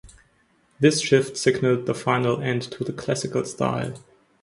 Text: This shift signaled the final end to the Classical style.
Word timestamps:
This 0.79 0.99
shift 0.99 1.37
signaled 1.37 1.85
the 1.85 1.93
final 1.93 2.41
end 2.41 2.63
to 2.71 2.83
the 2.83 2.91
Classical 2.91 3.45
style. 3.45 3.99